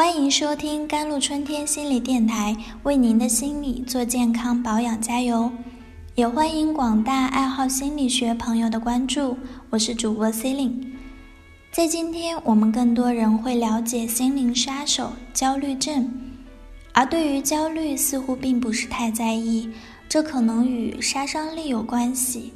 [0.00, 5.52] 欢迎收听甘露春天心理电台，为您的心理做健康保养加油。
[6.14, 9.36] 也欢迎广大爱好心理学朋友的关注，
[9.68, 10.86] 我是主播 c e l i n e
[11.70, 16.10] 在今天，我们更多人会了解心灵杀手焦虑症，
[16.94, 19.68] 而对于焦虑似乎并不是太在意，
[20.08, 22.54] 这可能与杀伤力有关系。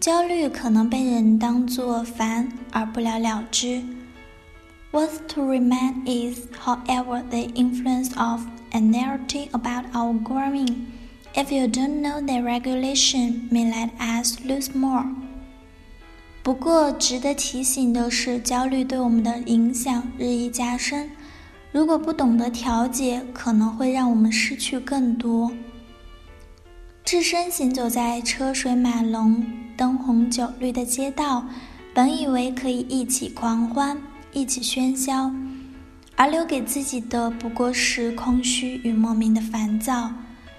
[0.00, 3.82] 焦虑可能被人当作烦而不了了之。
[4.94, 10.86] What's to remain is, however, the influence of a narrative about our growing.
[11.34, 15.04] If you don't know the regulation, may let us lose more.
[16.44, 21.10] 不过，值得提醒的是，焦虑对我们的影响日益加深。
[21.72, 25.50] 如果不懂得调节，可能会让我们失去更多。
[27.04, 29.44] 置身行走在车水马龙、
[29.76, 31.44] 灯红酒绿的街道，
[31.92, 34.00] 本以为可以一起狂欢。
[34.34, 35.32] 一起喧嚣，
[36.16, 40.10] 而留给自己的不过是空虚与莫名的烦躁。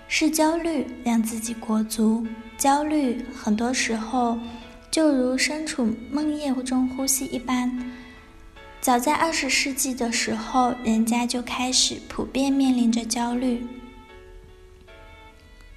[0.07, 2.25] 是焦虑让自己裹足，
[2.57, 4.37] 焦虑很多时候
[4.91, 7.91] 就如身处梦夜中呼吸一般。
[8.79, 13.65] 早在二十世纪的时候，人家就开始普遍面临着焦虑。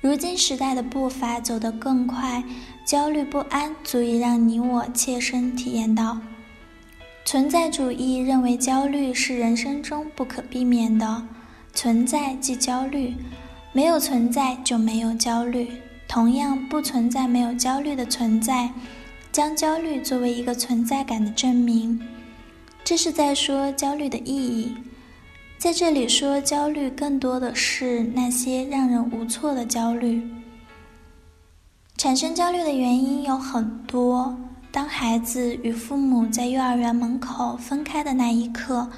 [0.03, 2.45] 如今时代的步伐走得更快，
[2.85, 6.19] 焦虑不安足以让你我切身体验到。
[7.31, 11.25] 存在主义认为焦虑是人生中不可避免的，
[11.75, 13.15] 存在即焦虑，
[13.71, 15.71] 没有存在就没有焦虑。
[16.09, 18.71] 同样，不存在没有焦虑的存在，
[19.31, 22.01] 将焦虑作为一个存在感的证明，
[22.83, 24.75] 这是在说焦虑的意义。
[25.59, 30.27] 在这里说焦虑，更多的是那些让人无措的焦虑。
[31.99, 34.35] 产生焦虑的原因有很多。
[34.79, 38.89] 当孩子与父母在幼儿园门口分开的那一刻，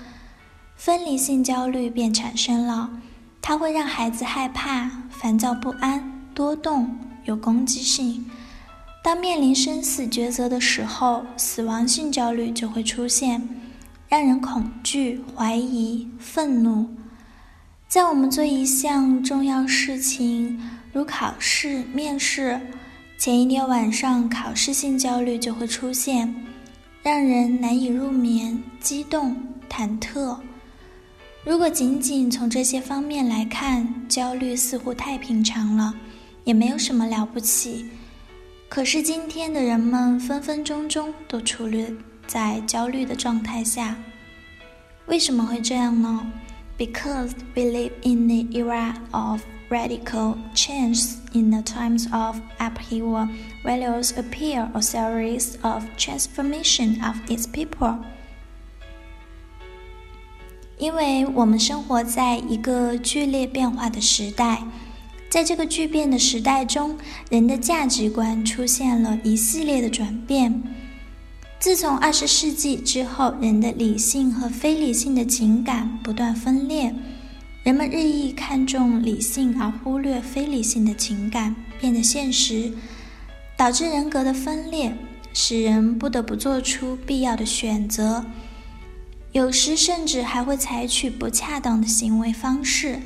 [0.76, 2.90] 分离性焦虑便产生了。
[3.40, 8.26] 它会让孩子害怕、烦躁不安、多动、有攻击性。
[9.02, 13.48] 当面临生死抉择的时候，死亡性焦虑就会出现，
[14.06, 16.90] 让人恐惧、怀疑、愤怒。
[17.88, 20.60] 在我们做一项重要事情，
[20.92, 22.60] 如考试、面试。
[23.20, 26.34] 前一天晚上，考试性焦虑就会出现，
[27.02, 29.36] 让人难以入眠、激动、
[29.68, 30.38] 忐忑。
[31.44, 35.94] 如果仅仅从这些方面来看，焦虑似乎太平常了，
[36.44, 37.90] 也没有什么了不起。
[38.70, 41.94] 可是今天的人们分分钟钟都处于
[42.26, 43.98] 在焦虑的状态下，
[45.08, 46.32] 为什么会这样呢
[46.79, 53.27] ？Because we live in the era of radical change in the times of upheaval,
[53.63, 57.97] values appear a series of transformation of its people.
[60.77, 64.61] 因为我们生活在一个剧烈变化的时代，
[65.29, 66.97] 在这个巨变的时代中，
[67.29, 70.61] 人的价值观出现了一系列的转变。
[71.60, 76.94] 自从二十世纪之后，人的理性和非理性的情感不断分裂。
[77.62, 82.72] 人们日益看重理性而忽略非理性的情感，变得现实，
[83.58, 84.96] 导致人格的分裂，
[85.34, 88.24] 使人不得不做出必要的选择，
[89.32, 93.00] 有时甚至还会采取不恰当的行为方式。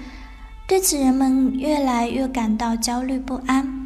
[0.68, 3.83] 对此，人们越来越感到焦虑不安。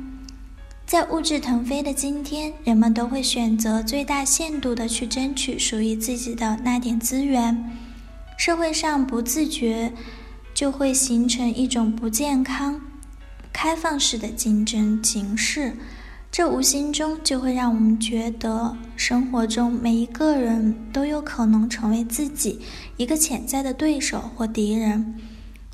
[0.88, 7.78] 在物质腾飞的今天，人们都会选择最大限度地去争取属于自己的那点资源，
[8.38, 9.92] 社会上不自觉。
[10.54, 12.80] 就会形成一种不健康、
[13.52, 15.76] 开放式的竞争形式，
[16.32, 22.60] 这无形中就会让我们觉得生活中每一个人都有可能成为自己
[22.96, 25.14] 一个潜在的对手或敌人，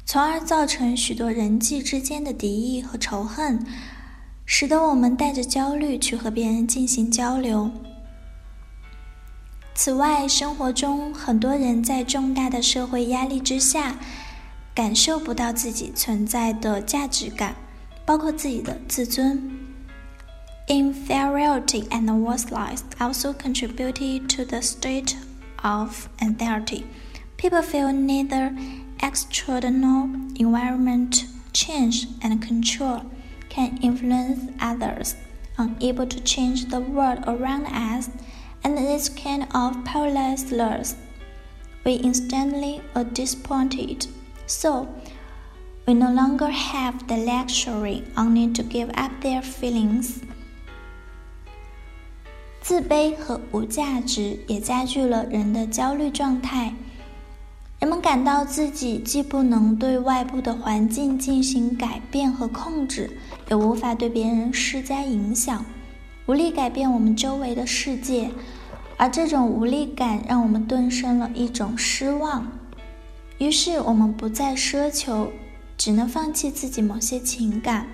[0.05, 3.65] 从而造成许多人际之间的敌意和仇恨，
[4.45, 7.71] 使得我们带着焦虑去和别人进行交流。
[9.75, 13.97] 此外，生活中很多人在重大的社会压力之下。
[14.75, 17.55] 感受不到自己存在的价值感，
[18.05, 19.41] 包括自己的自尊。
[20.67, 25.15] Inferiority and worthlessness also contributed to the state
[25.63, 26.83] of anxiety.
[27.37, 28.53] People feel neither
[28.99, 33.03] external environment change and control
[33.54, 35.16] can influence others,
[35.58, 38.10] unable to change the world around us,
[38.64, 40.96] and this kind of powerlessness,
[41.86, 44.08] we instantly are disappointed.
[44.46, 44.88] So,
[45.88, 50.22] we no longer have the luxury only to give up their feelings.
[52.62, 56.74] 自卑和无价值也加剧了人的焦虑状态。
[57.85, 63.11] 人们感到自己既不能对外部的环境进行改变和控制，
[63.51, 65.63] 也无法对别人施加影响，
[66.25, 68.31] 无力改变我们周围的世界，
[68.97, 72.51] 而这种无力感让我们顿生了一种失望。
[73.37, 75.31] 于是，我们不再奢求，
[75.77, 77.87] 只能放弃自己某些情感。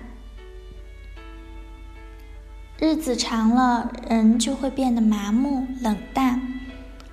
[2.79, 6.60] 日子长了，人就会变得麻木、冷淡。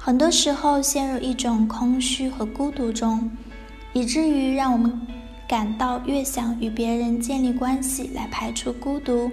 [0.08, 3.30] 很多时候陷入一种空虚和孤独中，
[3.92, 5.06] 以至于让我们
[5.46, 9.30] 感到越想与别人建立关系来排除孤独，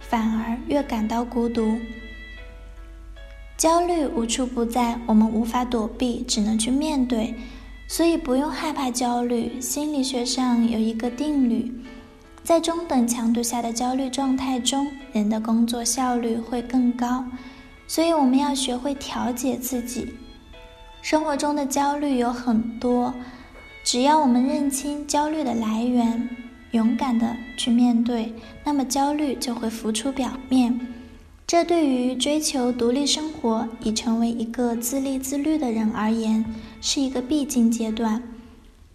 [0.00, 1.78] 反而越感到孤独。
[3.56, 7.32] 焦虑无处不在，我们无法躲避，只能去面对。
[7.86, 9.60] 所以不用害怕焦虑。
[9.60, 11.72] 心理学上有一个定律，
[12.42, 17.24] 在中等强度下的焦虑状态中，人的工作效率会更高。
[17.86, 20.14] 所以我们要学会调节自己。
[21.02, 23.14] 生活中的焦虑有很多，
[23.84, 26.28] 只要我们认清焦虑的来源，
[26.72, 28.32] 勇敢的去面对，
[28.64, 30.80] 那么焦虑就会浮出表面。
[31.46, 36.44] 这对于追求独立生活、已成为一个自立自律的人而言，
[36.80, 38.20] 是一个必经阶段。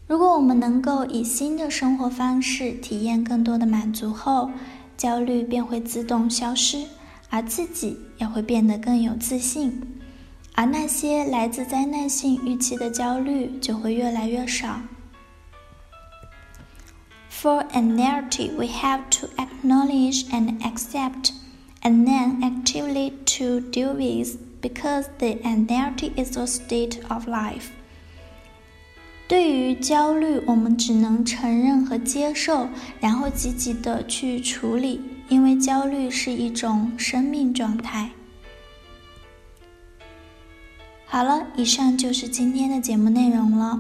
[0.05, 4.51] 如果我们能够以新的生活方式体验更多的满足后，
[4.97, 6.83] 焦虑便会自动消失。
[7.31, 9.81] 而自己也会变得更有自信，
[10.53, 14.81] 而那些来自灾难性预期的焦虑就会越来越少。
[17.29, 21.31] For anxiety, we have to acknowledge and accept,
[21.81, 27.69] and then actively to deal with, because the anxiety is a state of life.
[29.27, 32.67] 对于焦虑，我们只能承认和接受，
[32.99, 34.99] 然后积极的去处理。
[35.31, 38.09] 因为焦虑是一种生命状态。
[41.05, 43.79] 好了，以上就是今天的节目内容了。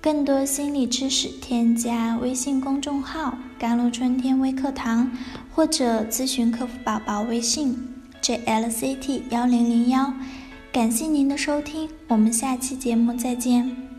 [0.00, 5.08] 更多心理知识，添加微信公众号“甘露春天微课堂”，
[5.54, 7.78] 或者咨询客服宝宝微信
[8.20, 10.12] “jlct 幺零零幺”。
[10.72, 13.91] 感谢您的收听，我们下期节目再见。